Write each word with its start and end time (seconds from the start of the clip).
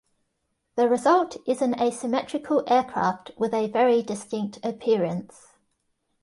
The 0.77 0.89
result 0.89 1.37
is 1.45 1.61
an 1.61 1.79
asymmetrical 1.79 2.63
aircraft 2.65 3.29
with 3.37 3.53
a 3.53 3.67
very 3.67 4.01
distinct 4.01 4.57
appearance. 4.65 5.53